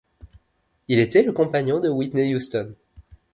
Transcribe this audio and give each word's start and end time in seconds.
Il 0.87 0.97
était 0.97 1.21
le 1.21 1.31
compagnon 1.31 1.79
de 1.79 1.87
Whitney 1.87 2.33
Houston. 2.33 2.73